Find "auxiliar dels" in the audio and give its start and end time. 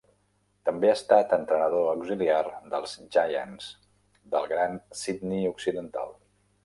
1.91-2.95